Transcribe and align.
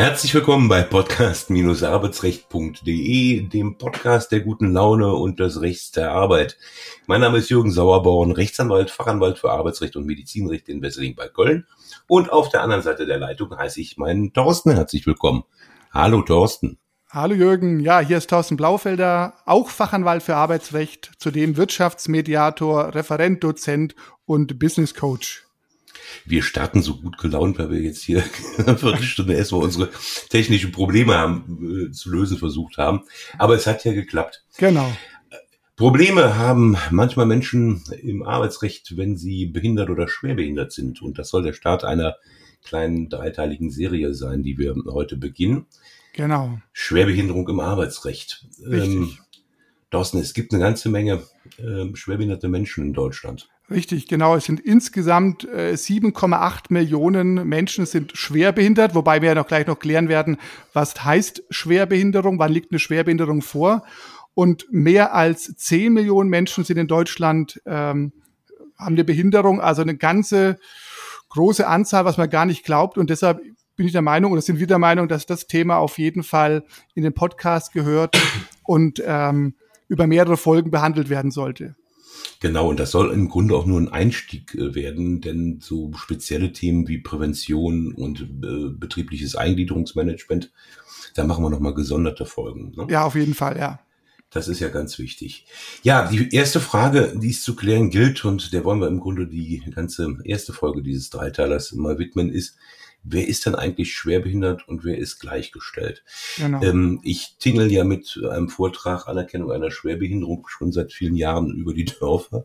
Herzlich 0.00 0.32
willkommen 0.34 0.68
bei 0.70 0.80
podcast-arbeitsrecht.de, 0.80 3.42
dem 3.42 3.76
Podcast 3.76 4.32
der 4.32 4.40
guten 4.40 4.72
Laune 4.72 5.12
und 5.12 5.40
des 5.40 5.60
Rechts 5.60 5.90
der 5.90 6.12
Arbeit. 6.12 6.56
Mein 7.06 7.20
Name 7.20 7.36
ist 7.36 7.50
Jürgen 7.50 7.70
Sauerborn, 7.70 8.32
Rechtsanwalt, 8.32 8.90
Fachanwalt 8.90 9.38
für 9.38 9.50
Arbeitsrecht 9.50 9.96
und 9.96 10.06
Medizinrecht 10.06 10.70
in 10.70 10.80
Wesseling 10.80 11.16
bei 11.16 11.28
Köln. 11.28 11.66
Und 12.08 12.32
auf 12.32 12.48
der 12.48 12.62
anderen 12.62 12.82
Seite 12.82 13.04
der 13.04 13.18
Leitung 13.18 13.54
heiße 13.54 13.78
ich 13.78 13.98
meinen 13.98 14.32
Thorsten 14.32 14.70
herzlich 14.70 15.06
willkommen. 15.06 15.44
Hallo 15.92 16.22
Thorsten. 16.22 16.78
Hallo 17.10 17.34
Jürgen, 17.34 17.80
ja, 17.80 18.00
hier 18.00 18.16
ist 18.16 18.30
Thorsten 18.30 18.56
Blaufelder, 18.56 19.34
auch 19.44 19.68
Fachanwalt 19.68 20.22
für 20.22 20.34
Arbeitsrecht, 20.34 21.10
zudem 21.18 21.58
Wirtschaftsmediator, 21.58 22.94
Referent, 22.94 23.44
Dozent 23.44 23.94
und 24.24 24.58
Business 24.58 24.94
Coach 24.94 25.44
wir 26.24 26.42
starten 26.42 26.82
so 26.82 26.96
gut 26.96 27.18
gelaunt, 27.18 27.58
weil 27.58 27.70
wir 27.70 27.80
jetzt 27.80 28.02
hier 28.02 28.22
eine 28.58 28.76
Viertelstunde 28.76 29.34
erstmal 29.34 29.62
unsere 29.62 29.90
technischen 30.28 30.72
Probleme 30.72 31.16
haben, 31.16 31.88
äh, 31.88 31.92
zu 31.92 32.10
lösen 32.10 32.38
versucht 32.38 32.78
haben. 32.78 33.02
Aber 33.38 33.54
es 33.54 33.66
hat 33.66 33.84
ja 33.84 33.92
geklappt. 33.92 34.44
Genau. 34.58 34.90
Probleme 35.76 36.36
haben 36.36 36.76
manchmal 36.90 37.24
Menschen 37.24 37.82
im 38.02 38.22
Arbeitsrecht, 38.22 38.98
wenn 38.98 39.16
sie 39.16 39.46
behindert 39.46 39.88
oder 39.88 40.08
schwerbehindert 40.08 40.72
sind. 40.72 41.00
Und 41.00 41.18
das 41.18 41.30
soll 41.30 41.42
der 41.42 41.54
Start 41.54 41.84
einer 41.84 42.16
kleinen 42.62 43.08
dreiteiligen 43.08 43.70
Serie 43.70 44.12
sein, 44.12 44.42
die 44.42 44.58
wir 44.58 44.74
heute 44.88 45.16
beginnen. 45.16 45.66
Genau. 46.12 46.58
Schwerbehinderung 46.72 47.48
im 47.48 47.60
Arbeitsrecht. 47.60 48.46
Richtig. 48.62 48.94
Ähm, 48.94 49.18
Thorsten, 49.90 50.18
es 50.18 50.34
gibt 50.34 50.52
eine 50.52 50.62
ganze 50.62 50.88
Menge 50.88 51.22
äh, 51.58 51.94
schwerbehinderte 51.94 52.48
Menschen 52.48 52.84
in 52.84 52.92
Deutschland. 52.92 53.48
Richtig, 53.70 54.08
genau. 54.08 54.34
Es 54.34 54.46
sind 54.46 54.58
insgesamt 54.58 55.44
äh, 55.44 55.74
7,8 55.74 56.64
Millionen 56.70 57.48
Menschen 57.48 57.86
sind 57.86 58.16
schwerbehindert, 58.16 58.96
wobei 58.96 59.22
wir 59.22 59.28
ja 59.28 59.34
noch 59.36 59.46
gleich 59.46 59.66
noch 59.68 59.78
klären 59.78 60.08
werden, 60.08 60.38
was 60.72 61.04
heißt 61.04 61.44
Schwerbehinderung, 61.50 62.40
wann 62.40 62.52
liegt 62.52 62.72
eine 62.72 62.80
Schwerbehinderung 62.80 63.42
vor. 63.42 63.84
Und 64.34 64.66
mehr 64.70 65.14
als 65.14 65.54
10 65.56 65.92
Millionen 65.92 66.30
Menschen 66.30 66.64
sind 66.64 66.78
in 66.78 66.88
Deutschland, 66.88 67.60
ähm, 67.64 68.12
haben 68.76 68.94
eine 68.94 69.04
Behinderung, 69.04 69.60
also 69.60 69.82
eine 69.82 69.96
ganze 69.96 70.58
große 71.28 71.66
Anzahl, 71.66 72.04
was 72.04 72.16
man 72.16 72.28
gar 72.28 72.46
nicht 72.46 72.64
glaubt. 72.64 72.98
Und 72.98 73.08
deshalb 73.10 73.40
bin 73.76 73.86
ich 73.86 73.92
der 73.92 74.02
Meinung, 74.02 74.32
oder 74.32 74.42
sind 74.42 74.58
wir 74.58 74.66
der 74.66 74.78
Meinung, 74.78 75.06
dass 75.06 75.26
das 75.26 75.46
Thema 75.46 75.76
auf 75.76 75.98
jeden 75.98 76.24
Fall 76.24 76.64
in 76.94 77.04
den 77.04 77.14
Podcast 77.14 77.72
gehört 77.72 78.20
und 78.64 79.00
ähm, 79.06 79.54
über 79.86 80.08
mehrere 80.08 80.36
Folgen 80.36 80.70
behandelt 80.72 81.08
werden 81.08 81.30
sollte. 81.30 81.76
Genau, 82.40 82.68
und 82.68 82.80
das 82.80 82.90
soll 82.90 83.12
im 83.12 83.28
Grunde 83.28 83.54
auch 83.54 83.66
nur 83.66 83.80
ein 83.80 83.88
Einstieg 83.88 84.54
äh, 84.54 84.74
werden, 84.74 85.20
denn 85.20 85.58
so 85.60 85.92
spezielle 85.94 86.52
Themen 86.52 86.88
wie 86.88 86.98
Prävention 86.98 87.92
und 87.92 88.20
äh, 88.20 88.70
betriebliches 88.70 89.36
Eingliederungsmanagement, 89.36 90.50
da 91.14 91.24
machen 91.24 91.44
wir 91.44 91.50
nochmal 91.50 91.74
gesonderte 91.74 92.24
Folgen. 92.24 92.72
Ne? 92.76 92.86
Ja, 92.88 93.04
auf 93.04 93.14
jeden 93.14 93.34
Fall, 93.34 93.58
ja. 93.58 93.80
Das 94.30 94.46
ist 94.46 94.60
ja 94.60 94.68
ganz 94.68 94.98
wichtig. 94.98 95.44
Ja, 95.82 96.08
die 96.08 96.32
erste 96.32 96.60
Frage, 96.60 97.14
die 97.16 97.30
es 97.30 97.42
zu 97.42 97.56
klären 97.56 97.90
gilt, 97.90 98.24
und 98.24 98.52
der 98.52 98.64
wollen 98.64 98.80
wir 98.80 98.86
im 98.86 99.00
Grunde 99.00 99.26
die 99.26 99.60
ganze 99.74 100.18
erste 100.24 100.52
Folge 100.52 100.82
dieses 100.82 101.10
Dreiteilers 101.10 101.72
mal 101.72 101.98
widmen, 101.98 102.30
ist, 102.30 102.56
wer 103.02 103.26
ist 103.26 103.46
denn 103.46 103.54
eigentlich 103.54 103.94
schwerbehindert 103.94 104.68
und 104.68 104.84
wer 104.84 104.98
ist 104.98 105.18
gleichgestellt? 105.20 106.04
Genau. 106.36 106.62
Ähm, 106.62 107.00
ich 107.02 107.36
tingel 107.38 107.72
ja 107.72 107.82
mit 107.84 108.20
einem 108.30 108.48
Vortrag 108.48 109.08
Anerkennung 109.08 109.50
einer 109.50 109.70
Schwerbehinderung 109.70 110.46
schon 110.48 110.70
seit 110.70 110.92
vielen 110.92 111.16
Jahren 111.16 111.50
über 111.50 111.74
die 111.74 111.86
Dörfer 111.86 112.44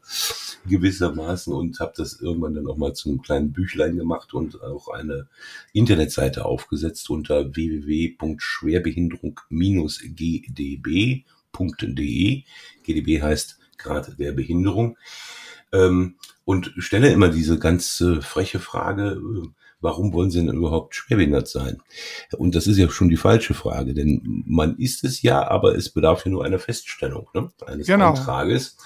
gewissermaßen 0.65 1.53
und 1.53 1.79
habe 1.79 1.93
das 1.95 2.19
irgendwann 2.19 2.53
dann 2.53 2.67
auch 2.67 2.77
mal 2.77 2.93
zu 2.93 3.09
einem 3.09 3.21
kleinen 3.21 3.51
Büchlein 3.51 3.97
gemacht 3.97 4.33
und 4.33 4.61
auch 4.61 4.87
eine 4.87 5.27
Internetseite 5.73 6.45
aufgesetzt 6.45 7.09
unter 7.09 7.43
www.schwerbehinderung-gdb.de. 11.55 12.43
GDB 12.83 13.21
heißt 13.21 13.59
Grad 13.77 14.19
der 14.19 14.31
Behinderung. 14.31 14.97
Ähm, 15.71 16.15
und 16.45 16.73
stelle 16.77 17.11
immer 17.11 17.29
diese 17.29 17.57
ganz 17.57 17.99
äh, 18.01 18.21
freche 18.21 18.59
Frage, 18.59 19.19
äh, 19.19 19.47
warum 19.81 20.13
wollen 20.13 20.29
sie 20.29 20.45
denn 20.45 20.55
überhaupt 20.55 20.95
schwerbehindert 20.95 21.47
sein? 21.47 21.81
Und 22.37 22.55
das 22.55 22.67
ist 22.67 22.77
ja 22.77 22.89
schon 22.89 23.09
die 23.09 23.17
falsche 23.17 23.53
Frage, 23.53 23.93
denn 23.93 24.43
man 24.45 24.77
ist 24.77 25.03
es 25.03 25.21
ja, 25.21 25.47
aber 25.47 25.75
es 25.75 25.89
bedarf 25.89 26.25
ja 26.25 26.31
nur 26.31 26.45
einer 26.45 26.59
Feststellung 26.59 27.27
ne? 27.33 27.51
eines 27.65 27.87
genau. 27.87 28.09
Antrages. 28.09 28.77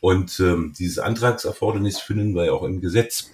Und 0.00 0.38
ähm, 0.40 0.74
dieses 0.76 0.98
Antragserfordernis 0.98 2.00
finden 2.00 2.34
wir 2.34 2.46
ja 2.46 2.52
auch 2.52 2.64
im 2.64 2.80
Gesetz. 2.80 3.30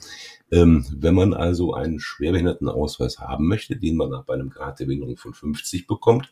Ähm, 0.50 0.84
wenn 0.94 1.14
man 1.14 1.32
also 1.32 1.72
einen 1.72 1.98
Schwerbehindertenausweis 1.98 3.20
haben 3.20 3.48
möchte, 3.48 3.76
den 3.76 3.96
man 3.96 4.10
bei 4.26 4.34
einem 4.34 4.50
Grad 4.50 4.80
der 4.80 4.84
Behinderung 4.84 5.16
von 5.16 5.32
50 5.32 5.86
bekommt, 5.86 6.30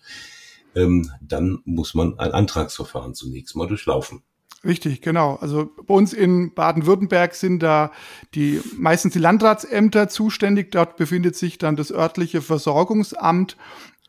ähm, 0.75 1.11
dann 1.21 1.61
muss 1.65 1.95
man 1.95 2.19
ein 2.19 2.33
Antragsverfahren 2.33 3.15
zunächst 3.15 3.57
mal 3.57 3.67
durchlaufen. 3.67 4.23
Richtig, 4.63 5.01
genau. 5.01 5.37
Also 5.37 5.71
bei 5.87 5.95
uns 5.95 6.13
in 6.13 6.53
Baden-Württemberg 6.55 7.35
sind 7.35 7.63
da 7.63 7.93
die 8.35 8.61
meistens 8.77 9.15
die 9.15 9.19
Landratsämter 9.19 10.09
zuständig. 10.09 10.71
Dort 10.71 10.97
befindet 10.97 11.35
sich 11.35 11.57
dann 11.57 11.77
das 11.77 11.91
örtliche 11.91 12.43
Versorgungsamt 12.43 13.57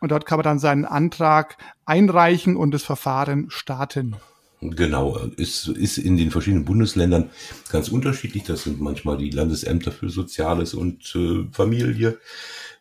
und 0.02 0.12
dort 0.12 0.26
kann 0.26 0.40
man 0.40 0.44
dann 0.44 0.60
seinen 0.60 0.84
Antrag 0.84 1.58
einreichen 1.86 2.58
und 2.58 2.72
das 2.72 2.84
Verfahren 2.84 3.50
starten. 3.50 4.18
Genau, 4.60 5.18
ist, 5.38 5.70
ist 5.70 5.98
in 5.98 6.18
den 6.18 6.30
verschiedenen 6.30 6.66
Bundesländern 6.66 7.32
ganz 7.72 7.88
unterschiedlich. 7.88 8.44
Das 8.44 8.64
sind 8.64 8.80
manchmal 8.80 9.18
die 9.18 9.32
Landesämter 9.32 9.92
für 9.92 10.10
Soziales 10.10 10.76
und 10.76 11.16
äh, 11.16 11.48
Familie, 11.52 12.20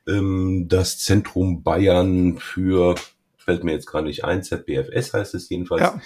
ähm, 0.06 0.66
das 0.68 0.98
Zentrum 0.98 1.62
Bayern 1.62 2.36
für, 2.38 2.96
fällt 3.50 3.64
mir 3.64 3.72
jetzt 3.72 3.86
gerade 3.86 4.06
nicht 4.06 4.24
ein, 4.24 4.44
ZBFS 4.44 5.12
heißt 5.12 5.34
es 5.34 5.48
jedenfalls. 5.48 5.82
Ja. 5.82 6.00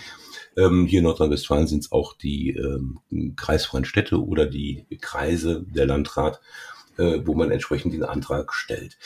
Ähm, 0.57 0.87
hier 0.87 1.01
in 1.01 1.05
Nordrhein-Westfalen 1.05 1.67
sind 1.67 1.81
es 1.81 1.93
auch 1.93 2.17
die 2.17 2.51
ähm, 2.51 3.01
kreisfreien 3.37 3.85
Städte 3.85 4.25
oder 4.25 4.47
die 4.47 4.87
Kreise, 5.03 5.63
der 5.69 5.85
Landrat, 5.85 6.41
äh, 6.97 7.21
wo 7.25 7.35
man 7.35 7.51
entsprechend 7.51 7.93
den 7.93 8.03
Antrag 8.03 8.55
stellt. 8.55 8.97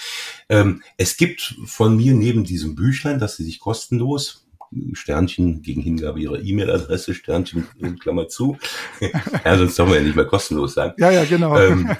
Ähm, 0.49 0.85
es 0.99 1.17
gibt 1.17 1.57
von 1.65 1.97
mir 1.97 2.15
neben 2.15 2.45
diesem 2.45 2.77
Büchlein, 2.77 3.19
das 3.19 3.37
Sie 3.37 3.43
sich 3.45 3.59
kostenlos 3.59 4.48
Sternchen 4.93 5.63
gegen 5.63 5.81
Hingabe 5.81 6.21
ihrer 6.21 6.41
E-Mail-Adresse, 6.41 7.15
Sternchen 7.15 7.67
in 7.79 7.99
Klammer 7.99 8.29
zu. 8.29 8.57
ja, 9.45 9.59
sonst 9.59 9.79
darf 9.79 9.89
man 9.89 9.99
ja 9.99 10.03
nicht 10.05 10.17
mehr 10.17 10.25
kostenlos 10.25 10.75
sagen. 10.75 10.95
Ja, 10.99 11.11
ja, 11.11 11.25
genau. 11.25 11.59
Ähm, 11.59 11.91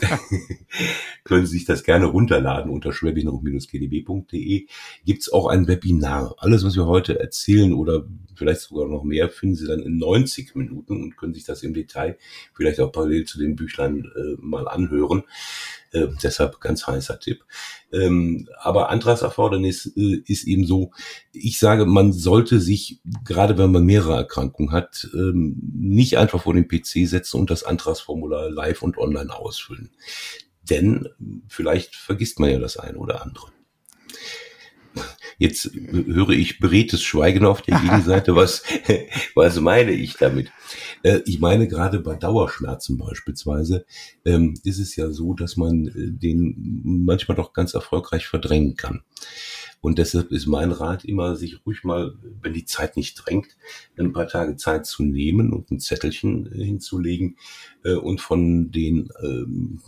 können 1.25 1.47
Sie 1.47 1.59
sich 1.59 1.65
das 1.65 1.85
gerne 1.85 2.07
runterladen 2.07 2.71
unter 2.71 2.93
schwerbehinderung-gdb.de. 2.93 4.67
Gibt's 5.05 5.33
auch 5.33 5.47
ein 5.47 5.67
Webinar. 5.67 6.35
Alles, 6.39 6.65
was 6.65 6.77
wir 6.77 6.87
heute 6.87 7.19
erzählen 7.19 7.73
oder 7.73 8.05
vielleicht 8.39 8.63
sogar 8.63 8.89
noch 8.89 9.03
mehr, 9.03 9.29
finden 9.29 9.57
Sie 9.57 9.67
dann 9.67 9.81
in 9.81 9.99
90 9.99 10.55
Minuten 10.55 11.03
und 11.03 11.17
können 11.17 11.35
sich 11.35 11.45
das 11.45 11.63
im 11.63 11.75
Detail 11.75 12.17
vielleicht 12.55 12.81
auch 12.81 12.93
parallel 12.93 13.25
zu 13.25 13.39
dem 13.39 13.57
Büchlein 13.57 14.05
äh, 14.17 14.37
mal 14.41 14.69
anhören. 14.69 15.25
Äh, 15.91 16.09
deshalb 16.23 16.61
ganz 16.61 16.87
heißer 16.87 17.19
Tipp. 17.19 17.45
Ähm, 17.93 18.49
aber 18.61 18.91
Antragserfordernis 18.91 19.93
äh, 19.97 20.23
ist 20.27 20.45
eben 20.45 20.67
so, 20.67 20.93
ich 21.33 21.59
sage, 21.59 21.87
man 21.87 22.13
sollte 22.13 22.61
sich, 22.61 23.01
gerade 23.25 23.57
wenn 23.59 23.73
man 23.73 23.85
mehrere 23.85 24.17
Erkrankungen 24.17 24.73
hat, 24.73 25.09
ähm, 25.15 25.57
nicht 25.75 26.19
einfach 26.19 26.43
vor 26.43 26.55
den 26.55 26.69
PC 26.69 27.09
setzen 27.09 27.41
und 27.41 27.51
das 27.51 27.65
Antragsformular 27.65 28.51
live 28.51 28.83
und 28.83 28.99
online 28.99 29.35
ausfüllen. 29.35 29.91
Denn 30.69 31.09
vielleicht 31.49 31.97
vergisst 31.97 32.41
man 32.41 32.51
ja 32.51 32.59
das 32.59 32.77
eine 32.77 32.99
oder 32.99 33.23
andere. 33.23 33.51
Jetzt 35.39 35.71
höre 35.73 36.31
ich 36.31 36.59
beredtes 36.59 37.03
Schweigen 37.03 37.47
auf 37.47 37.63
der 37.63 37.79
Gegenseite. 37.79 38.35
Was, 38.35 38.65
was 39.37 39.61
meine 39.61 39.93
ich 39.93 40.15
damit? 40.15 40.51
Äh, 41.05 41.21
ich 41.27 41.39
meine, 41.39 41.69
gerade 41.69 42.01
bei 42.01 42.17
Dauerschmerzen 42.17 42.99
beispielsweise 42.99 43.87
ähm, 44.25 44.55
ist 44.65 44.81
es 44.81 44.97
ja 44.97 45.11
so, 45.11 45.35
dass 45.35 45.57
man 45.57 45.87
äh, 45.87 45.93
den 46.11 46.83
manchmal 46.85 47.37
doch 47.37 47.53
ganz 47.53 47.75
erfolgreich 47.75 48.27
verdrängen 48.27 48.75
kann. 48.77 49.03
Und 49.81 49.99
deshalb 49.99 50.33
ist 50.33 50.47
mein 50.47 50.73
Rat 50.73 51.05
immer, 51.05 51.37
sich 51.37 51.65
ruhig 51.65 51.85
mal, 51.85 52.15
wenn 52.43 52.53
die 52.53 52.65
Zeit 52.65 52.97
nicht 52.97 53.15
drängt, 53.15 53.57
ein 53.97 54.13
paar 54.13 54.27
Tage 54.27 54.57
Zeit 54.57 54.87
zu 54.87 55.05
nehmen 55.05 55.53
und 55.53 55.71
ein 55.71 55.79
Zettelchen 55.79 56.51
hinzulegen 56.53 57.37
äh, 57.85 57.95
und 57.95 58.21
von 58.21 58.73
den 58.73 59.09
ähm, 59.23 59.79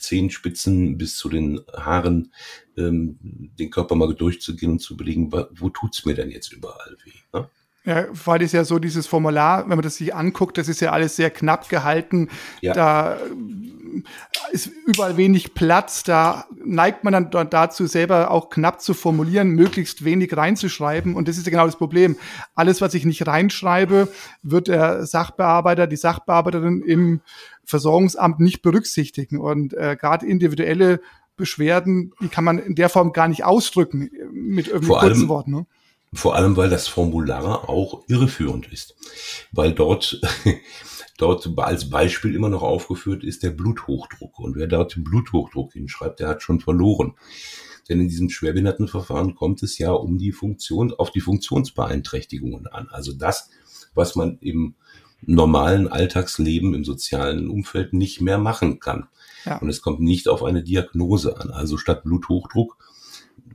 Zehenspitzen 0.00 0.98
bis 0.98 1.16
zu 1.16 1.28
den 1.28 1.60
Haaren 1.72 2.32
ähm, 2.76 3.18
den 3.20 3.70
Körper 3.70 3.94
mal 3.94 4.14
durchzugehen 4.14 4.72
und 4.72 4.78
zu 4.80 4.94
überlegen, 4.94 5.30
wo 5.32 5.68
tut's 5.68 6.04
mir 6.04 6.14
denn 6.14 6.30
jetzt 6.30 6.52
überall 6.52 6.96
weh? 7.04 7.12
Ne? 7.32 7.48
Ja, 7.84 8.06
weil 8.26 8.42
es 8.42 8.52
ja 8.52 8.64
so 8.64 8.78
dieses 8.78 9.06
Formular, 9.06 9.62
wenn 9.62 9.76
man 9.76 9.82
das 9.82 9.96
sich 9.96 10.14
anguckt, 10.14 10.58
das 10.58 10.68
ist 10.68 10.80
ja 10.80 10.92
alles 10.92 11.16
sehr 11.16 11.30
knapp 11.30 11.68
gehalten. 11.70 12.28
Ja. 12.60 12.74
Da 12.74 13.18
ist 14.52 14.70
überall 14.86 15.16
wenig 15.16 15.54
Platz. 15.54 16.02
Da 16.02 16.44
neigt 16.62 17.04
man 17.04 17.30
dann 17.30 17.50
dazu, 17.50 17.86
selber 17.86 18.30
auch 18.30 18.50
knapp 18.50 18.82
zu 18.82 18.92
formulieren, 18.92 19.50
möglichst 19.50 20.04
wenig 20.04 20.36
reinzuschreiben. 20.36 21.14
Und 21.14 21.26
das 21.26 21.38
ist 21.38 21.46
ja 21.46 21.50
genau 21.50 21.64
das 21.64 21.76
Problem. 21.76 22.16
Alles, 22.54 22.82
was 22.82 22.92
ich 22.92 23.06
nicht 23.06 23.26
reinschreibe, 23.26 24.08
wird 24.42 24.68
der 24.68 25.06
Sachbearbeiter, 25.06 25.86
die 25.86 25.96
Sachbearbeiterin 25.96 26.82
im 26.82 27.20
Versorgungsamt 27.70 28.40
nicht 28.40 28.62
berücksichtigen. 28.62 29.38
Und 29.38 29.72
äh, 29.74 29.96
gerade 29.98 30.26
individuelle 30.26 31.00
Beschwerden, 31.36 32.12
die 32.20 32.28
kann 32.28 32.44
man 32.44 32.58
in 32.58 32.74
der 32.74 32.90
Form 32.90 33.12
gar 33.12 33.28
nicht 33.28 33.44
ausdrücken 33.44 34.10
mit 34.32 34.68
irgendwie 34.68 34.92
kurzen 34.92 35.06
allem, 35.06 35.28
Worten. 35.28 35.50
Ne? 35.52 35.66
Vor 36.12 36.36
allem, 36.36 36.56
weil 36.56 36.68
das 36.68 36.88
Formular 36.88 37.68
auch 37.68 38.02
irreführend 38.08 38.70
ist. 38.70 38.94
Weil 39.52 39.72
dort, 39.72 40.20
dort 41.18 41.50
als 41.56 41.88
Beispiel 41.88 42.34
immer 42.34 42.50
noch 42.50 42.62
aufgeführt 42.62 43.24
ist 43.24 43.42
der 43.42 43.50
Bluthochdruck. 43.50 44.38
Und 44.38 44.56
wer 44.56 44.66
dort 44.66 44.96
den 44.96 45.04
Bluthochdruck 45.04 45.72
hinschreibt, 45.72 46.20
der 46.20 46.28
hat 46.28 46.42
schon 46.42 46.60
verloren. 46.60 47.14
Denn 47.88 48.00
in 48.00 48.08
diesem 48.08 48.28
Schwerbehindertenverfahren 48.30 49.34
kommt 49.34 49.62
es 49.62 49.78
ja 49.78 49.92
um 49.92 50.18
die 50.18 50.32
Funktion, 50.32 50.92
auf 50.92 51.10
die 51.10 51.20
Funktionsbeeinträchtigungen 51.20 52.66
an. 52.66 52.88
Also 52.88 53.12
das, 53.12 53.50
was 53.94 54.14
man 54.14 54.38
im 54.40 54.74
normalen 55.22 55.88
Alltagsleben 55.88 56.74
im 56.74 56.84
sozialen 56.84 57.48
Umfeld 57.48 57.92
nicht 57.92 58.20
mehr 58.20 58.38
machen 58.38 58.80
kann. 58.80 59.08
Ja. 59.44 59.58
Und 59.58 59.68
es 59.68 59.80
kommt 59.82 60.00
nicht 60.00 60.28
auf 60.28 60.42
eine 60.42 60.62
Diagnose 60.62 61.40
an. 61.40 61.50
Also 61.50 61.76
statt 61.76 62.04
Bluthochdruck 62.04 62.76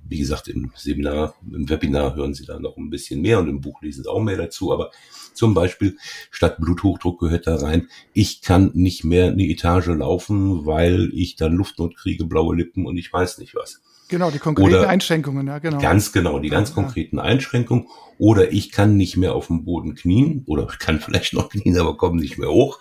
wie 0.07 0.19
gesagt, 0.19 0.47
im 0.47 0.71
Seminar, 0.75 1.35
im 1.51 1.69
Webinar 1.69 2.15
hören 2.15 2.33
Sie 2.33 2.45
da 2.45 2.59
noch 2.59 2.77
ein 2.77 2.89
bisschen 2.89 3.21
mehr 3.21 3.39
und 3.39 3.49
im 3.49 3.61
Buch 3.61 3.81
lesen 3.81 4.03
Sie 4.03 4.09
auch 4.09 4.21
mehr 4.21 4.37
dazu. 4.37 4.71
Aber 4.71 4.91
zum 5.33 5.53
Beispiel 5.53 5.97
statt 6.31 6.57
Bluthochdruck 6.59 7.19
gehört 7.19 7.47
da 7.47 7.55
rein, 7.55 7.89
ich 8.13 8.41
kann 8.41 8.71
nicht 8.73 9.03
mehr 9.03 9.27
eine 9.27 9.47
Etage 9.47 9.87
laufen, 9.87 10.65
weil 10.65 11.11
ich 11.13 11.35
dann 11.35 11.53
Luftnot 11.53 11.95
kriege, 11.97 12.25
blaue 12.25 12.55
Lippen 12.55 12.85
und 12.85 12.97
ich 12.97 13.11
weiß 13.11 13.39
nicht 13.39 13.55
was. 13.55 13.81
Genau, 14.07 14.31
die 14.31 14.39
konkreten 14.39 14.69
Oder 14.69 14.89
Einschränkungen, 14.89 15.47
ja, 15.47 15.59
genau. 15.59 15.79
Ganz 15.79 16.11
genau, 16.11 16.39
die 16.39 16.49
ganz 16.49 16.73
konkreten 16.73 17.19
Einschränkungen. 17.19 17.87
Oder 18.17 18.51
ich 18.51 18.71
kann 18.71 18.97
nicht 18.97 19.17
mehr 19.17 19.33
auf 19.33 19.47
dem 19.47 19.65
Boden 19.65 19.95
knien 19.95 20.43
oder 20.45 20.67
kann 20.67 20.99
vielleicht 21.01 21.33
noch 21.33 21.49
knien, 21.49 21.77
aber 21.77 21.97
komme 21.97 22.19
nicht 22.19 22.37
mehr 22.37 22.49
hoch. 22.49 22.79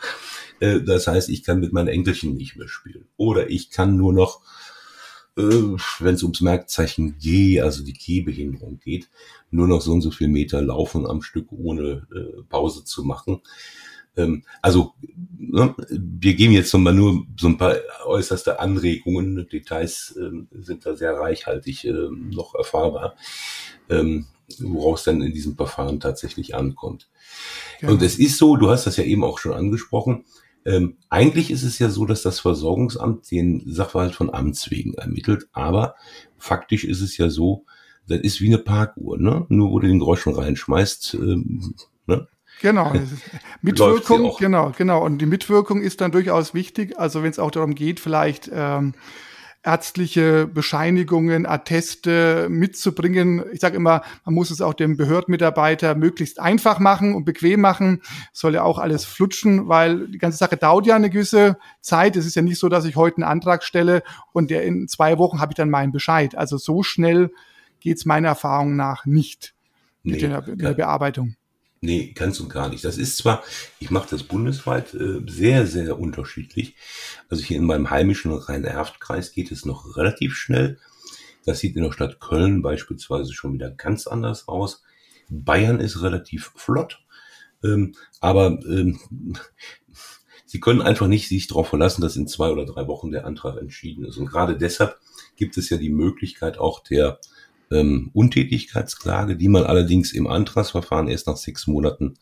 Äh, 0.60 0.80
das 0.80 1.06
heißt, 1.06 1.28
ich 1.28 1.42
kann 1.44 1.60
mit 1.60 1.72
meinen 1.72 1.88
Enkelchen 1.88 2.34
nicht 2.36 2.56
mehr 2.56 2.68
spielen. 2.68 3.06
Oder 3.16 3.50
ich 3.50 3.70
kann 3.70 3.96
nur 3.96 4.12
noch 4.12 4.42
äh, 5.36 5.76
wenn 5.98 6.14
es 6.14 6.22
ums 6.22 6.40
Merkzeichen 6.40 7.18
G, 7.18 7.60
also 7.60 7.84
die 7.84 7.92
Gehbehinderung 7.92 8.78
geht, 8.78 9.08
nur 9.50 9.66
noch 9.66 9.80
so 9.80 9.92
und 9.92 10.00
so 10.00 10.10
viel 10.10 10.28
Meter 10.28 10.62
laufen 10.62 11.06
am 11.06 11.22
Stück, 11.22 11.50
ohne 11.50 12.06
äh, 12.14 12.42
Pause 12.48 12.84
zu 12.84 13.04
machen. 13.04 13.40
Ähm, 14.16 14.44
also 14.62 14.94
ne, 15.38 15.74
wir 15.90 16.34
geben 16.34 16.52
jetzt 16.52 16.72
nochmal 16.72 16.94
nur 16.94 17.24
so 17.38 17.48
ein 17.48 17.58
paar 17.58 17.76
äußerste 18.06 18.60
Anregungen. 18.60 19.48
Details 19.48 20.16
ähm, 20.18 20.48
sind 20.52 20.86
da 20.86 20.96
sehr 20.96 21.14
reichhaltig 21.14 21.84
äh, 21.84 22.08
noch 22.10 22.54
erfahrbar, 22.54 23.16
ähm, 23.88 24.26
woraus 24.58 25.04
dann 25.04 25.22
in 25.22 25.32
diesem 25.32 25.56
Verfahren 25.56 26.00
tatsächlich 26.00 26.54
ankommt. 26.54 27.08
Ja. 27.80 27.88
Und 27.88 28.02
es 28.02 28.18
ist 28.18 28.38
so, 28.38 28.56
du 28.56 28.70
hast 28.70 28.86
das 28.86 28.96
ja 28.96 29.04
eben 29.04 29.24
auch 29.24 29.38
schon 29.38 29.52
angesprochen, 29.52 30.24
ähm, 30.66 30.96
eigentlich 31.10 31.50
ist 31.50 31.62
es 31.62 31.78
ja 31.78 31.90
so, 31.90 32.06
dass 32.06 32.22
das 32.22 32.40
Versorgungsamt 32.40 33.30
den 33.30 33.62
Sachverhalt 33.66 34.14
von 34.14 34.32
Amts 34.32 34.70
wegen 34.70 34.94
ermittelt, 34.94 35.46
aber 35.52 35.94
faktisch 36.38 36.84
ist 36.84 37.02
es 37.02 37.18
ja 37.18 37.28
so, 37.28 37.66
das 38.08 38.20
ist 38.20 38.40
wie 38.40 38.46
eine 38.46 38.58
Parkuhr, 38.58 39.18
ne? 39.18 39.46
Nur 39.48 39.70
wo 39.70 39.78
du 39.78 39.88
den 39.88 39.98
Groschen 39.98 40.34
reinschmeißt, 40.34 41.14
ähm, 41.14 41.74
ne? 42.06 42.26
Genau, 42.60 42.92
Mitwirkung, 43.62 44.34
genau, 44.38 44.72
genau. 44.76 45.04
Und 45.04 45.18
die 45.18 45.26
Mitwirkung 45.26 45.82
ist 45.82 46.00
dann 46.00 46.12
durchaus 46.12 46.54
wichtig. 46.54 46.98
Also 46.98 47.22
wenn 47.22 47.30
es 47.30 47.38
auch 47.38 47.50
darum 47.50 47.74
geht, 47.74 48.00
vielleicht 48.00 48.50
ähm, 48.52 48.94
ärztliche 49.64 50.46
Bescheinigungen, 50.46 51.46
Atteste 51.46 52.48
mitzubringen. 52.50 53.42
Ich 53.52 53.60
sage 53.60 53.76
immer, 53.76 54.02
man 54.24 54.34
muss 54.34 54.50
es 54.50 54.60
auch 54.60 54.74
dem 54.74 54.96
Behördenmitarbeiter 54.96 55.94
möglichst 55.94 56.38
einfach 56.38 56.78
machen 56.78 57.14
und 57.14 57.24
bequem 57.24 57.60
machen. 57.60 58.02
Soll 58.32 58.54
ja 58.54 58.62
auch 58.62 58.78
alles 58.78 59.04
flutschen, 59.04 59.68
weil 59.68 60.08
die 60.08 60.18
ganze 60.18 60.38
Sache 60.38 60.56
dauert 60.56 60.86
ja 60.86 60.96
eine 60.96 61.10
gewisse 61.10 61.56
Zeit. 61.80 62.16
Es 62.16 62.26
ist 62.26 62.36
ja 62.36 62.42
nicht 62.42 62.58
so, 62.58 62.68
dass 62.68 62.84
ich 62.84 62.94
heute 62.94 63.16
einen 63.16 63.24
Antrag 63.24 63.64
stelle 63.64 64.02
und 64.32 64.50
der 64.50 64.64
in 64.64 64.86
zwei 64.86 65.18
Wochen 65.18 65.40
habe 65.40 65.52
ich 65.52 65.56
dann 65.56 65.70
meinen 65.70 65.92
Bescheid. 65.92 66.36
Also 66.36 66.58
so 66.58 66.82
schnell 66.82 67.30
geht's 67.80 68.04
meiner 68.04 68.28
Erfahrung 68.28 68.76
nach 68.76 69.06
nicht 69.06 69.54
mit, 70.02 70.16
nee, 70.16 70.28
der, 70.28 70.42
mit 70.46 70.60
der 70.60 70.74
Bearbeitung. 70.74 71.36
Nee, 71.84 72.12
ganz 72.14 72.40
und 72.40 72.48
gar 72.48 72.70
nicht. 72.70 72.82
Das 72.82 72.96
ist 72.96 73.18
zwar, 73.18 73.44
ich 73.78 73.90
mache 73.90 74.08
das 74.08 74.22
bundesweit 74.22 74.94
äh, 74.94 75.20
sehr, 75.26 75.66
sehr 75.66 75.98
unterschiedlich. 75.98 76.76
Also 77.28 77.44
hier 77.44 77.58
in 77.58 77.66
meinem 77.66 77.90
heimischen 77.90 78.32
Rhein-Erft-Kreis 78.32 79.32
geht 79.32 79.52
es 79.52 79.66
noch 79.66 79.94
relativ 79.98 80.34
schnell. 80.34 80.78
Das 81.44 81.58
sieht 81.58 81.76
in 81.76 81.82
der 81.82 81.92
Stadt 81.92 82.20
Köln 82.20 82.62
beispielsweise 82.62 83.34
schon 83.34 83.52
wieder 83.52 83.70
ganz 83.70 84.06
anders 84.06 84.48
aus. 84.48 84.82
Bayern 85.28 85.78
ist 85.78 86.00
relativ 86.00 86.52
flott, 86.56 87.04
ähm, 87.62 87.94
aber 88.18 88.58
ähm, 88.64 88.98
Sie 90.46 90.60
können 90.60 90.80
einfach 90.80 91.08
nicht 91.08 91.28
sich 91.28 91.48
darauf 91.48 91.68
verlassen, 91.68 92.00
dass 92.00 92.16
in 92.16 92.28
zwei 92.28 92.50
oder 92.50 92.64
drei 92.64 92.86
Wochen 92.86 93.10
der 93.10 93.26
Antrag 93.26 93.58
entschieden 93.58 94.06
ist. 94.06 94.16
Und 94.16 94.26
gerade 94.26 94.56
deshalb 94.56 94.98
gibt 95.36 95.58
es 95.58 95.68
ja 95.68 95.76
die 95.76 95.90
Möglichkeit 95.90 96.56
auch 96.56 96.82
der 96.82 97.18
ähm, 97.70 98.10
Untätigkeitsklage, 98.12 99.36
die 99.36 99.48
man 99.48 99.64
allerdings 99.64 100.12
im 100.12 100.26
Antragsverfahren 100.26 101.08
erst 101.08 101.26
nach 101.26 101.36
sechs 101.36 101.66
Monaten 101.66 102.14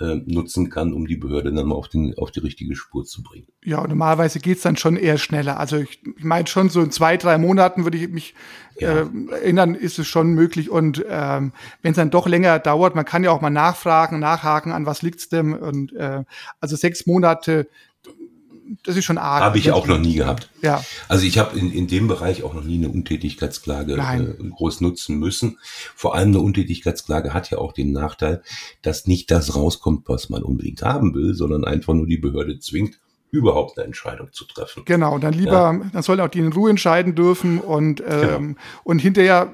äh, 0.00 0.16
nutzen 0.26 0.70
kann, 0.70 0.92
um 0.92 1.06
die 1.06 1.16
Behörde 1.16 1.52
dann 1.52 1.66
mal 1.66 1.76
auf, 1.76 1.88
den, 1.88 2.18
auf 2.18 2.32
die 2.32 2.40
richtige 2.40 2.74
Spur 2.74 3.04
zu 3.04 3.22
bringen. 3.22 3.46
Ja, 3.64 3.86
normalerweise 3.86 4.40
geht's 4.40 4.62
dann 4.62 4.76
schon 4.76 4.96
eher 4.96 5.18
schneller. 5.18 5.60
Also 5.60 5.76
ich, 5.76 6.00
ich 6.16 6.24
meine 6.24 6.48
schon 6.48 6.68
so 6.68 6.82
in 6.82 6.90
zwei, 6.90 7.16
drei 7.16 7.38
Monaten 7.38 7.84
würde 7.84 7.98
ich 7.98 8.08
mich 8.08 8.34
ja. 8.78 9.02
äh, 9.02 9.06
erinnern, 9.30 9.76
ist 9.76 10.00
es 10.00 10.08
schon 10.08 10.34
möglich. 10.34 10.68
Und 10.68 11.04
ähm, 11.08 11.52
wenn 11.82 11.92
es 11.92 11.96
dann 11.96 12.10
doch 12.10 12.26
länger 12.26 12.58
dauert, 12.58 12.96
man 12.96 13.04
kann 13.04 13.22
ja 13.22 13.30
auch 13.30 13.40
mal 13.40 13.50
nachfragen, 13.50 14.18
nachhaken, 14.18 14.72
an 14.72 14.84
was 14.84 15.02
liegt's 15.02 15.28
denn. 15.28 15.54
Und 15.54 15.92
äh, 15.92 16.24
also 16.60 16.74
sechs 16.74 17.06
Monate 17.06 17.68
das 18.84 18.96
ist 18.96 19.04
schon 19.04 19.18
arg. 19.18 19.42
Habe 19.42 19.58
ich 19.58 19.72
auch 19.72 19.86
noch 19.86 19.98
nie 19.98 20.14
gehabt. 20.14 20.48
Ja. 20.62 20.82
Also 21.08 21.26
ich 21.26 21.38
habe 21.38 21.58
in, 21.58 21.70
in 21.70 21.86
dem 21.86 22.08
Bereich 22.08 22.42
auch 22.42 22.54
noch 22.54 22.64
nie 22.64 22.76
eine 22.76 22.88
Untätigkeitsklage 22.88 23.94
äh, 23.94 24.48
groß 24.50 24.80
nutzen 24.80 25.18
müssen. 25.18 25.58
Vor 25.94 26.14
allem 26.14 26.28
eine 26.28 26.40
Untätigkeitsklage 26.40 27.34
hat 27.34 27.50
ja 27.50 27.58
auch 27.58 27.72
den 27.72 27.92
Nachteil, 27.92 28.42
dass 28.82 29.06
nicht 29.06 29.30
das 29.30 29.54
rauskommt, 29.54 30.08
was 30.08 30.30
man 30.30 30.42
unbedingt 30.42 30.82
haben 30.82 31.14
will, 31.14 31.34
sondern 31.34 31.64
einfach 31.64 31.94
nur 31.94 32.06
die 32.06 32.18
Behörde 32.18 32.58
zwingt, 32.58 32.98
überhaupt 33.34 33.76
eine 33.76 33.86
Entscheidung 33.86 34.32
zu 34.32 34.44
treffen. 34.44 34.84
Genau, 34.86 35.18
dann 35.18 35.34
lieber, 35.34 35.52
ja. 35.52 35.80
dann 35.92 36.02
sollen 36.02 36.20
auch 36.20 36.28
die 36.28 36.38
in 36.38 36.52
Ruhe 36.52 36.70
entscheiden 36.70 37.14
dürfen 37.14 37.58
und, 37.58 38.00
ähm, 38.00 38.06
genau. 38.06 38.58
und 38.84 39.00
hinterher, 39.00 39.52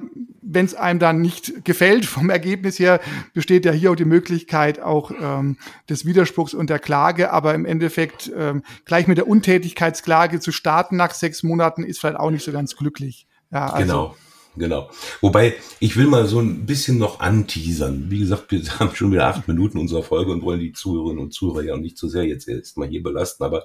wenn 0.52 0.66
es 0.66 0.74
einem 0.74 0.98
dann 0.98 1.20
nicht 1.20 1.64
gefällt 1.64 2.04
vom 2.04 2.28
Ergebnis 2.28 2.78
her, 2.78 3.00
besteht 3.34 3.64
ja 3.64 3.72
hier 3.72 3.92
auch 3.92 3.96
die 3.96 4.04
Möglichkeit 4.04 4.80
auch 4.80 5.12
ähm, 5.20 5.56
des 5.88 6.04
Widerspruchs 6.04 6.54
und 6.54 6.70
der 6.70 6.78
Klage, 6.78 7.32
aber 7.32 7.54
im 7.54 7.64
Endeffekt 7.64 8.30
ähm, 8.36 8.62
gleich 8.84 9.06
mit 9.06 9.18
der 9.18 9.28
Untätigkeitsklage 9.28 10.40
zu 10.40 10.52
starten 10.52 10.96
nach 10.96 11.14
sechs 11.14 11.42
Monaten 11.42 11.84
ist 11.84 12.00
vielleicht 12.00 12.18
auch 12.18 12.30
nicht 12.30 12.44
so 12.44 12.52
ganz 12.52 12.76
glücklich. 12.76 13.26
Ja, 13.52 13.66
also, 13.66 13.86
genau. 13.86 14.16
Genau. 14.56 14.90
Wobei, 15.20 15.54
ich 15.78 15.96
will 15.96 16.06
mal 16.06 16.26
so 16.26 16.40
ein 16.40 16.66
bisschen 16.66 16.98
noch 16.98 17.20
anteasern. 17.20 18.10
Wie 18.10 18.18
gesagt, 18.18 18.50
wir 18.50 18.62
haben 18.80 18.94
schon 18.94 19.12
wieder 19.12 19.26
acht 19.26 19.46
Minuten 19.46 19.78
unserer 19.78 20.02
Folge 20.02 20.32
und 20.32 20.42
wollen 20.42 20.60
die 20.60 20.72
Zuhörerinnen 20.72 21.22
und 21.22 21.32
Zuhörer 21.32 21.62
ja 21.62 21.76
nicht 21.76 21.96
zu 21.96 22.08
sehr 22.08 22.24
jetzt 22.24 22.48
erst 22.48 22.76
mal 22.76 22.88
hier 22.88 23.02
belasten. 23.02 23.44
Aber 23.44 23.64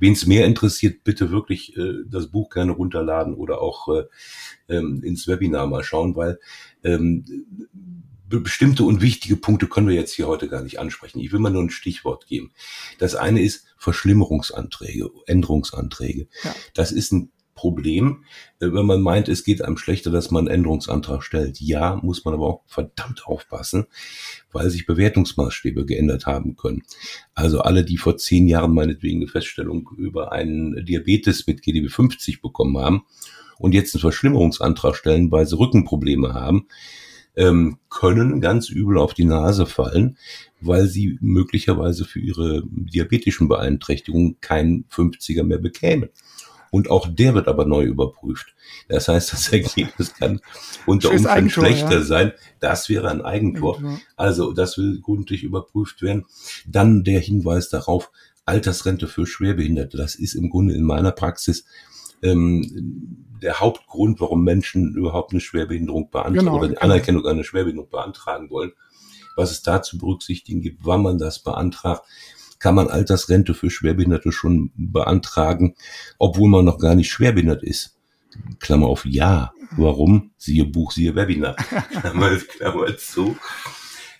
wen 0.00 0.14
es 0.14 0.26
mehr 0.26 0.46
interessiert, 0.46 1.04
bitte 1.04 1.30
wirklich 1.30 1.76
äh, 1.76 2.04
das 2.06 2.28
Buch 2.28 2.50
gerne 2.50 2.72
runterladen 2.72 3.34
oder 3.34 3.60
auch 3.60 3.88
äh, 3.88 4.04
ähm, 4.68 5.02
ins 5.04 5.28
Webinar 5.28 5.66
mal 5.66 5.84
schauen, 5.84 6.16
weil 6.16 6.40
ähm, 6.82 7.24
bestimmte 8.28 8.84
und 8.84 9.00
wichtige 9.00 9.36
Punkte 9.36 9.68
können 9.68 9.88
wir 9.88 9.94
jetzt 9.94 10.12
hier 10.12 10.26
heute 10.26 10.48
gar 10.48 10.62
nicht 10.62 10.78
ansprechen. 10.78 11.20
Ich 11.20 11.32
will 11.32 11.40
mal 11.40 11.50
nur 11.50 11.62
ein 11.62 11.70
Stichwort 11.70 12.26
geben. 12.26 12.52
Das 12.98 13.14
eine 13.14 13.40
ist 13.40 13.66
Verschlimmerungsanträge, 13.78 15.10
Änderungsanträge. 15.26 16.28
Ja. 16.42 16.54
Das 16.74 16.92
ist 16.92 17.12
ein 17.12 17.30
Problem, 17.58 18.22
äh, 18.60 18.72
wenn 18.72 18.86
man 18.86 19.02
meint, 19.02 19.28
es 19.28 19.42
geht 19.42 19.62
einem 19.62 19.78
schlechter, 19.78 20.12
dass 20.12 20.30
man 20.30 20.46
einen 20.46 20.58
Änderungsantrag 20.58 21.24
stellt. 21.24 21.60
Ja, 21.60 21.96
muss 22.04 22.24
man 22.24 22.34
aber 22.34 22.46
auch 22.46 22.62
verdammt 22.68 23.26
aufpassen, 23.26 23.86
weil 24.52 24.70
sich 24.70 24.86
Bewertungsmaßstäbe 24.86 25.84
geändert 25.84 26.26
haben 26.26 26.54
können. 26.54 26.84
Also 27.34 27.60
alle, 27.60 27.84
die 27.84 27.96
vor 27.96 28.16
zehn 28.16 28.46
Jahren 28.46 28.74
meinetwegen 28.74 29.18
eine 29.22 29.28
Feststellung 29.28 29.90
über 29.96 30.30
einen 30.30 30.84
Diabetes 30.86 31.48
mit 31.48 31.62
GDB 31.62 31.88
50 31.88 32.40
bekommen 32.42 32.78
haben 32.78 33.02
und 33.58 33.74
jetzt 33.74 33.92
einen 33.96 34.02
Verschlimmerungsantrag 34.02 34.94
stellen, 34.94 35.32
weil 35.32 35.44
sie 35.44 35.58
Rückenprobleme 35.58 36.34
haben, 36.34 36.68
ähm, 37.34 37.78
können 37.90 38.40
ganz 38.40 38.68
übel 38.68 38.98
auf 38.98 39.14
die 39.14 39.24
Nase 39.24 39.66
fallen, 39.66 40.16
weil 40.60 40.86
sie 40.86 41.18
möglicherweise 41.20 42.04
für 42.04 42.20
ihre 42.20 42.62
diabetischen 42.70 43.48
Beeinträchtigungen 43.48 44.40
keinen 44.40 44.84
50er 44.90 45.42
mehr 45.42 45.58
bekämen 45.58 46.10
und 46.70 46.90
auch 46.90 47.08
der 47.08 47.34
wird 47.34 47.48
aber 47.48 47.64
neu 47.64 47.84
überprüft. 47.84 48.54
Das 48.88 49.08
heißt, 49.08 49.32
das 49.32 49.48
Ergebnis 49.52 50.14
kann 50.14 50.40
unter 50.86 51.10
Umständen 51.10 51.50
schlechter 51.50 51.98
ja. 51.98 52.02
sein. 52.02 52.32
Das 52.60 52.88
wäre 52.88 53.10
ein 53.10 53.22
Eigentor. 53.22 53.76
Eigentor. 53.76 54.00
Also 54.16 54.52
das 54.52 54.78
will 54.78 55.00
gründlich 55.00 55.42
überprüft 55.42 56.02
werden. 56.02 56.26
Dann 56.66 57.04
der 57.04 57.20
Hinweis 57.20 57.68
darauf, 57.68 58.10
Altersrente 58.44 59.08
für 59.08 59.26
Schwerbehinderte. 59.26 59.96
Das 59.96 60.14
ist 60.14 60.34
im 60.34 60.48
Grunde 60.48 60.74
in 60.74 60.82
meiner 60.82 61.12
Praxis 61.12 61.66
ähm, 62.22 63.26
der 63.42 63.60
Hauptgrund, 63.60 64.20
warum 64.20 64.42
Menschen 64.42 64.94
überhaupt 64.94 65.32
eine 65.32 65.40
Schwerbehinderung 65.40 66.10
beantragen 66.10 66.38
genau, 66.38 66.56
oder 66.56 66.68
die 66.68 66.74
genau. 66.74 66.84
Anerkennung 66.84 67.26
einer 67.26 67.44
Schwerbehinderung 67.44 67.90
beantragen 67.90 68.50
wollen. 68.50 68.72
Was 69.36 69.52
es 69.52 69.62
da 69.62 69.82
zu 69.82 69.98
berücksichtigen 69.98 70.62
gibt, 70.62 70.84
wann 70.84 71.02
man 71.02 71.18
das 71.18 71.42
beantragt, 71.42 72.02
kann 72.58 72.74
man 72.74 72.88
Altersrente 72.88 73.54
für 73.54 73.70
Schwerbehinderte 73.70 74.32
schon 74.32 74.70
beantragen, 74.76 75.74
obwohl 76.18 76.50
man 76.50 76.64
noch 76.64 76.78
gar 76.78 76.94
nicht 76.94 77.10
schwerbehindert 77.10 77.62
ist. 77.62 77.96
Klammer 78.60 78.86
auf 78.86 79.04
Ja. 79.04 79.52
Warum? 79.76 80.30
Siehe 80.38 80.64
Buch, 80.64 80.92
siehe 80.92 81.14
Webinar. 81.14 81.54
Klammer, 82.00 82.36
Klammer 82.36 82.96
zu. 82.96 83.36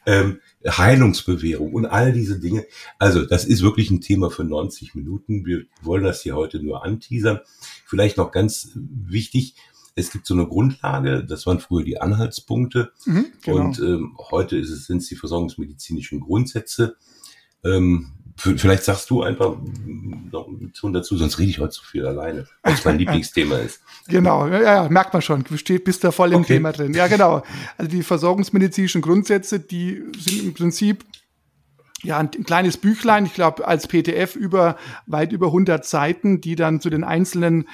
Ähm, 0.04 0.40
Heilungsbewährung 0.66 1.72
und 1.72 1.86
all 1.86 2.12
diese 2.12 2.38
Dinge. 2.38 2.66
Also 2.98 3.24
das 3.24 3.44
ist 3.44 3.62
wirklich 3.62 3.90
ein 3.90 4.00
Thema 4.00 4.30
für 4.30 4.44
90 4.44 4.94
Minuten. 4.94 5.46
Wir 5.46 5.62
wollen 5.82 6.02
das 6.02 6.22
hier 6.22 6.36
heute 6.36 6.62
nur 6.62 6.84
anteasern. 6.84 7.40
Vielleicht 7.86 8.16
noch 8.16 8.32
ganz 8.32 8.70
wichtig, 8.74 9.54
es 9.94 10.10
gibt 10.10 10.26
so 10.26 10.34
eine 10.34 10.46
Grundlage, 10.46 11.24
das 11.24 11.46
waren 11.46 11.60
früher 11.60 11.84
die 11.84 12.00
Anhaltspunkte 12.00 12.92
mhm, 13.04 13.26
genau. 13.42 13.56
und 13.64 13.78
ähm, 13.80 14.16
heute 14.30 14.56
ist 14.56 14.70
es, 14.70 14.86
sind 14.86 14.98
es 14.98 15.08
die 15.08 15.16
versorgungsmedizinischen 15.16 16.20
Grundsätze. 16.20 16.96
Ähm, 17.64 18.12
vielleicht 18.38 18.84
sagst 18.84 19.10
du 19.10 19.22
einfach 19.22 19.56
noch 20.30 20.46
ein 20.48 20.92
dazu, 20.92 21.16
sonst 21.16 21.38
rede 21.38 21.50
ich 21.50 21.58
heute 21.58 21.70
zu 21.70 21.84
viel 21.84 22.06
alleine, 22.06 22.46
was 22.62 22.84
mein 22.84 22.98
Lieblingsthema 22.98 23.56
ist. 23.56 23.80
Genau, 24.06 24.46
ja, 24.46 24.60
ja, 24.60 24.88
merkt 24.88 25.12
man 25.12 25.22
schon, 25.22 25.44
du 25.44 25.78
bist 25.78 26.04
da 26.04 26.12
voll 26.12 26.32
im 26.32 26.40
okay. 26.40 26.54
Thema 26.54 26.72
drin. 26.72 26.94
Ja, 26.94 27.08
genau. 27.08 27.42
Also 27.76 27.90
die 27.90 28.02
versorgungsmedizinischen 28.02 29.02
Grundsätze, 29.02 29.58
die 29.58 30.02
sind 30.18 30.44
im 30.44 30.54
Prinzip 30.54 31.04
ja, 32.02 32.18
ein, 32.18 32.30
kleines 32.30 32.76
Büchlein, 32.76 33.26
ich 33.26 33.34
glaube, 33.34 33.66
als 33.66 33.88
PDF 33.88 34.36
über 34.36 34.76
weit 35.06 35.32
über 35.32 35.46
100 35.46 35.84
Seiten, 35.84 36.40
die 36.40 36.54
dann 36.54 36.80
zu 36.80 36.90
den 36.90 37.02
einzelnen 37.02 37.68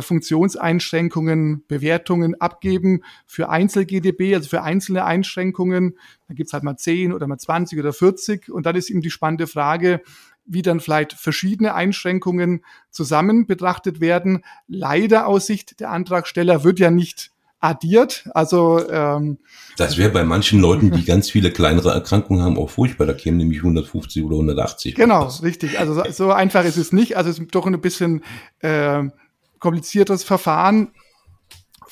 Funktionseinschränkungen, 0.00 1.64
Bewertungen 1.66 2.40
abgeben 2.40 3.02
für 3.26 3.48
Einzel-GDB, 3.48 4.34
also 4.34 4.48
für 4.48 4.62
einzelne 4.62 5.04
Einschränkungen. 5.04 5.96
Da 6.28 6.34
gibt's 6.34 6.52
halt 6.52 6.62
mal 6.62 6.76
10 6.76 7.12
oder 7.12 7.26
mal 7.26 7.38
20 7.38 7.78
oder 7.78 7.92
40. 7.92 8.50
Und 8.50 8.66
dann 8.66 8.76
ist 8.76 8.90
eben 8.90 9.00
die 9.00 9.10
spannende 9.10 9.46
Frage, 9.46 10.00
wie 10.44 10.62
dann 10.62 10.80
vielleicht 10.80 11.12
verschiedene 11.12 11.74
Einschränkungen 11.74 12.64
zusammen 12.90 13.46
betrachtet 13.46 14.00
werden. 14.00 14.44
Leider 14.68 15.26
aus 15.26 15.46
Sicht 15.46 15.80
der 15.80 15.90
Antragsteller 15.90 16.64
wird 16.64 16.78
ja 16.78 16.90
nicht 16.90 17.32
addiert. 17.62 18.28
Also 18.34 18.86
ähm, 18.90 19.38
das 19.76 19.96
wäre 19.96 20.10
bei 20.10 20.24
manchen 20.24 20.60
Leuten, 20.60 20.90
die 20.90 21.04
ganz 21.06 21.30
viele 21.30 21.52
kleinere 21.52 21.92
Erkrankungen 21.92 22.42
haben, 22.42 22.58
auch 22.58 22.70
furchtbar. 22.70 23.06
Da 23.06 23.14
kämen 23.14 23.38
nämlich 23.38 23.58
150 23.58 24.24
oder 24.24 24.34
180. 24.34 24.96
Genau, 24.96 25.28
richtig. 25.42 25.78
Also 25.78 25.94
so, 25.94 26.02
so 26.10 26.32
einfach 26.32 26.64
ist 26.64 26.76
es 26.76 26.92
nicht. 26.92 27.16
Also 27.16 27.30
es 27.30 27.38
ist 27.38 27.54
doch 27.54 27.66
ein 27.66 27.80
bisschen 27.80 28.24
äh, 28.60 29.04
kompliziertes 29.62 30.24
Verfahren, 30.24 30.92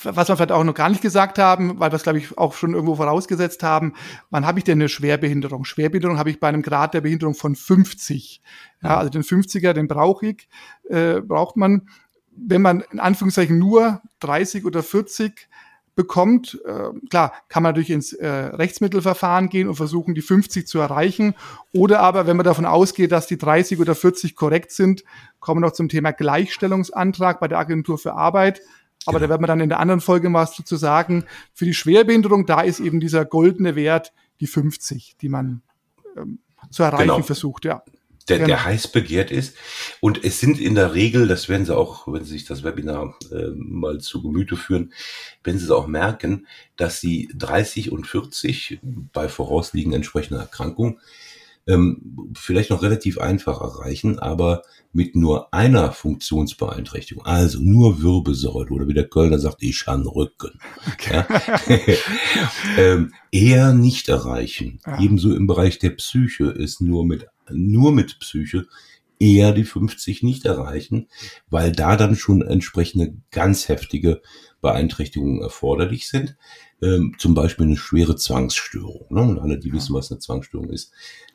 was 0.02 0.28
wir 0.28 0.36
vielleicht 0.36 0.52
auch 0.52 0.64
noch 0.64 0.74
gar 0.74 0.88
nicht 0.88 1.02
gesagt 1.02 1.38
haben, 1.38 1.78
weil 1.78 1.92
wir 1.92 1.96
es, 1.96 2.02
glaube 2.02 2.18
ich, 2.18 2.36
auch 2.36 2.54
schon 2.54 2.74
irgendwo 2.74 2.96
vorausgesetzt 2.96 3.62
haben. 3.62 3.94
Wann 4.30 4.44
habe 4.44 4.58
ich 4.58 4.64
denn 4.64 4.78
eine 4.78 4.88
Schwerbehinderung? 4.88 5.64
Schwerbehinderung 5.64 6.18
habe 6.18 6.30
ich 6.30 6.40
bei 6.40 6.48
einem 6.48 6.62
Grad 6.62 6.94
der 6.94 7.00
Behinderung 7.00 7.34
von 7.34 7.54
50. 7.54 8.42
Ja, 8.82 8.96
also 8.98 9.10
den 9.10 9.22
50er, 9.22 9.72
den 9.72 9.88
brauche 9.88 10.26
ich, 10.26 10.48
äh, 10.88 11.20
braucht 11.20 11.56
man. 11.56 11.88
Wenn 12.32 12.62
man 12.62 12.82
in 12.90 13.00
Anführungszeichen 13.00 13.58
nur 13.58 14.00
30 14.20 14.64
oder 14.64 14.82
40 14.82 15.48
bekommt. 15.94 16.60
Äh, 16.64 16.90
klar, 17.08 17.32
kann 17.48 17.62
man 17.62 17.70
natürlich 17.70 17.90
ins 17.90 18.12
äh, 18.12 18.26
Rechtsmittelverfahren 18.28 19.48
gehen 19.48 19.68
und 19.68 19.74
versuchen, 19.74 20.14
die 20.14 20.22
50 20.22 20.66
zu 20.66 20.78
erreichen. 20.78 21.34
Oder 21.72 22.00
aber, 22.00 22.26
wenn 22.26 22.36
man 22.36 22.44
davon 22.44 22.66
ausgeht, 22.66 23.12
dass 23.12 23.26
die 23.26 23.38
30 23.38 23.80
oder 23.80 23.94
40 23.94 24.36
korrekt 24.36 24.72
sind, 24.72 25.04
kommen 25.40 25.60
wir 25.60 25.66
noch 25.68 25.74
zum 25.74 25.88
Thema 25.88 26.12
Gleichstellungsantrag 26.12 27.40
bei 27.40 27.48
der 27.48 27.58
Agentur 27.58 27.98
für 27.98 28.14
Arbeit. 28.14 28.60
Aber 29.06 29.18
genau. 29.18 29.26
da 29.26 29.30
werden 29.30 29.42
wir 29.42 29.46
dann 29.48 29.60
in 29.60 29.68
der 29.68 29.80
anderen 29.80 30.00
Folge 30.00 30.32
was 30.32 30.54
zu 30.54 30.76
sagen. 30.76 31.24
Für 31.54 31.64
die 31.64 31.74
Schwerbehinderung, 31.74 32.46
da 32.46 32.60
ist 32.60 32.80
eben 32.80 33.00
dieser 33.00 33.24
goldene 33.24 33.74
Wert 33.76 34.12
die 34.40 34.46
50, 34.46 35.16
die 35.20 35.28
man 35.28 35.62
ähm, 36.16 36.38
zu 36.70 36.82
erreichen 36.82 37.08
genau. 37.08 37.22
versucht, 37.22 37.64
ja 37.64 37.82
der, 38.30 38.38
genau. 38.38 38.48
der 38.48 38.64
heiß 38.64 38.88
begehrt 38.88 39.30
ist. 39.30 39.56
Und 40.00 40.24
es 40.24 40.40
sind 40.40 40.60
in 40.60 40.74
der 40.74 40.94
Regel, 40.94 41.28
das 41.28 41.48
werden 41.48 41.66
Sie 41.66 41.76
auch, 41.76 42.06
wenn 42.06 42.24
Sie 42.24 42.32
sich 42.32 42.44
das 42.44 42.64
Webinar 42.64 43.14
äh, 43.32 43.50
mal 43.54 43.98
zu 43.98 44.22
Gemüte 44.22 44.56
führen, 44.56 44.92
wenn 45.44 45.58
Sie 45.58 45.64
es 45.64 45.70
auch 45.70 45.86
merken, 45.86 46.46
dass 46.76 47.00
Sie 47.00 47.28
30 47.36 47.92
und 47.92 48.06
40 48.06 48.78
bei 48.82 49.28
vorausliegenden 49.28 49.96
entsprechender 49.96 50.40
Erkrankung 50.40 50.98
ähm, 51.66 52.32
vielleicht 52.34 52.70
noch 52.70 52.82
relativ 52.82 53.18
einfach 53.18 53.60
erreichen, 53.60 54.18
aber 54.18 54.62
mit 54.92 55.14
nur 55.14 55.52
einer 55.54 55.92
Funktionsbeeinträchtigung, 55.92 57.24
also 57.24 57.60
nur 57.60 58.02
Wirbelsäule 58.02 58.70
oder 58.70 58.88
wie 58.88 58.94
der 58.94 59.08
Kölner 59.08 59.38
sagt, 59.38 59.62
ich 59.62 59.86
habe 59.86 60.04
Rücken, 60.14 60.58
okay. 60.92 61.24
ja, 61.28 61.96
ähm, 62.78 63.12
eher 63.30 63.72
nicht 63.72 64.08
erreichen. 64.08 64.80
Ja. 64.84 65.00
Ebenso 65.00 65.34
im 65.34 65.46
Bereich 65.46 65.78
der 65.78 65.90
Psyche 65.90 66.46
ist 66.46 66.80
nur 66.80 67.04
mit 67.04 67.26
nur 67.52 67.92
mit 67.92 68.18
Psyche 68.20 68.66
eher 69.18 69.52
die 69.52 69.64
50 69.64 70.22
nicht 70.22 70.46
erreichen, 70.46 71.08
weil 71.50 71.72
da 71.72 71.96
dann 71.96 72.16
schon 72.16 72.42
entsprechende 72.42 73.14
ganz 73.30 73.68
heftige 73.68 74.22
Beeinträchtigungen 74.62 75.42
erforderlich 75.42 76.08
sind. 76.08 76.36
Ähm, 76.82 77.14
zum 77.18 77.34
Beispiel 77.34 77.66
eine 77.66 77.76
schwere 77.76 78.16
Zwangsstörung. 78.16 79.06
Ne? 79.10 79.20
Und 79.20 79.38
alle, 79.38 79.58
die 79.58 79.72
wissen, 79.72 79.94
was 79.94 80.10
eine 80.10 80.20
Zwangsstörung 80.20 80.70
ist, 80.70 80.92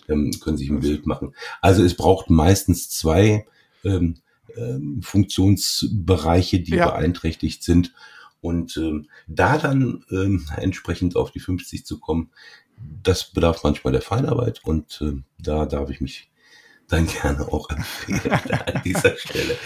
ähm, 0.09 0.31
können 0.43 0.57
sich 0.57 0.69
ein 0.69 0.79
Bild 0.79 1.05
machen. 1.05 1.35
Also 1.61 1.83
es 1.83 1.95
braucht 1.95 2.31
meistens 2.31 2.89
zwei 2.89 3.45
ähm, 3.83 4.15
ähm, 4.57 5.01
Funktionsbereiche, 5.03 6.59
die 6.59 6.75
ja. 6.75 6.87
beeinträchtigt 6.89 7.63
sind. 7.63 7.93
Und 8.41 8.77
ähm, 8.77 9.07
da 9.27 9.57
dann 9.57 10.03
ähm, 10.11 10.47
entsprechend 10.55 11.15
auf 11.15 11.31
die 11.31 11.39
50 11.39 11.85
zu 11.85 11.99
kommen, 11.99 12.31
das 12.77 13.31
bedarf 13.31 13.63
manchmal 13.63 13.93
der 13.93 14.01
Feinarbeit 14.01 14.61
und 14.63 15.01
äh, 15.01 15.21
da 15.39 15.65
darf 15.65 15.89
ich 15.89 16.01
mich 16.01 16.29
dann 16.87 17.07
gerne 17.21 17.51
auch 17.51 17.69
empfehlen 17.69 18.31
an 18.65 18.81
dieser 18.83 19.15
Stelle. 19.17 19.57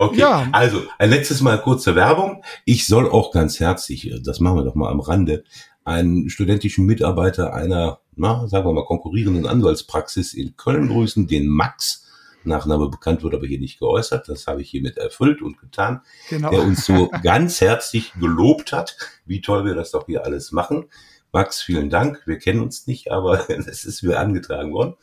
Okay, 0.00 0.20
ja. 0.20 0.48
also 0.52 0.82
ein 0.98 1.10
letztes 1.10 1.40
Mal 1.40 1.60
kurze 1.60 1.96
Werbung. 1.96 2.44
Ich 2.64 2.86
soll 2.86 3.10
auch 3.10 3.32
ganz 3.32 3.58
herzlich, 3.58 4.10
äh, 4.10 4.20
das 4.20 4.40
machen 4.40 4.56
wir 4.56 4.64
doch 4.64 4.74
mal 4.74 4.90
am 4.90 5.00
Rande, 5.00 5.44
einen 5.84 6.28
studentischen 6.28 6.86
Mitarbeiter 6.86 7.54
einer, 7.54 8.00
na, 8.14 8.46
sagen 8.46 8.66
wir 8.66 8.72
mal, 8.72 8.84
konkurrierenden 8.84 9.46
Anwaltspraxis 9.46 10.34
in 10.34 10.56
Köln 10.56 10.88
grüßen, 10.88 11.26
den 11.26 11.48
Max. 11.48 12.04
Nachname 12.44 12.88
bekannt 12.88 13.22
wird 13.22 13.34
aber 13.34 13.46
hier 13.46 13.58
nicht 13.58 13.78
geäußert. 13.78 14.28
Das 14.28 14.46
habe 14.46 14.62
ich 14.62 14.70
hiermit 14.70 14.96
erfüllt 14.96 15.42
und 15.42 15.58
getan. 15.58 16.02
Genau. 16.28 16.50
Der 16.50 16.62
uns 16.62 16.86
so 16.86 17.10
ganz 17.22 17.60
herzlich 17.60 18.12
gelobt 18.18 18.72
hat, 18.72 18.96
wie 19.26 19.40
toll 19.40 19.64
wir 19.64 19.74
das 19.74 19.90
doch 19.90 20.06
hier 20.06 20.24
alles 20.24 20.52
machen. 20.52 20.86
Max, 21.32 21.60
vielen 21.60 21.90
Dank. 21.90 22.22
Wir 22.26 22.38
kennen 22.38 22.60
uns 22.60 22.86
nicht, 22.86 23.10
aber 23.12 23.50
es 23.50 23.84
ist 23.84 24.02
mir 24.02 24.18
angetragen 24.18 24.72
worden. 24.72 24.94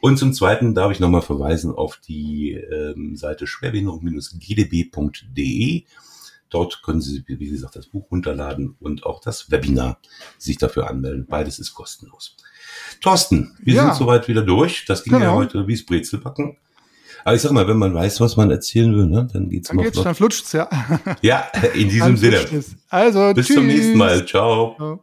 Und 0.00 0.18
zum 0.18 0.32
Zweiten 0.32 0.74
darf 0.74 0.90
ich 0.92 1.00
nochmal 1.00 1.22
verweisen 1.22 1.74
auf 1.74 1.96
die 1.96 2.52
ähm, 2.52 3.16
Seite 3.16 3.46
schwerbehinderung-gdb.de. 3.46 5.84
Dort 6.50 6.82
können 6.82 7.00
Sie, 7.00 7.24
wie 7.26 7.48
gesagt, 7.48 7.76
das 7.76 7.86
Buch 7.86 8.10
runterladen 8.10 8.76
und 8.78 9.06
auch 9.06 9.20
das 9.20 9.50
Webinar 9.50 9.98
sich 10.36 10.58
dafür 10.58 10.90
anmelden. 10.90 11.24
Beides 11.26 11.58
ist 11.58 11.72
kostenlos. 11.72 12.36
Thorsten, 13.00 13.56
wir 13.62 13.74
ja. 13.74 13.84
sind 13.84 13.94
soweit 13.94 14.28
wieder 14.28 14.42
durch. 14.42 14.84
Das 14.84 15.02
ging 15.02 15.14
genau. 15.14 15.24
ja 15.24 15.34
heute 15.34 15.66
wie 15.66 15.82
Brezelbacken. 15.82 16.58
Aber 17.24 17.34
ich 17.34 17.40
sag 17.40 17.52
mal, 17.52 17.66
wenn 17.68 17.78
man 17.78 17.94
weiß, 17.94 18.20
was 18.20 18.36
man 18.36 18.50
erzählen 18.50 18.94
will, 18.94 19.06
ne, 19.06 19.26
dann 19.32 19.48
geht's 19.48 19.68
dann 19.68 19.78
noch. 19.78 19.84
Geht's, 19.84 20.02
dann 20.02 20.14
flutscht's, 20.14 20.52
ja. 20.52 20.68
Ja, 21.22 21.46
in 21.74 21.88
diesem 21.88 22.18
Sinne. 22.18 22.44
Also, 22.88 23.32
bis 23.32 23.46
tschüss. 23.46 23.56
zum 23.56 23.66
nächsten 23.66 23.96
Mal. 23.96 24.26
Ciao. 24.26 24.74
Ciao. 24.76 25.02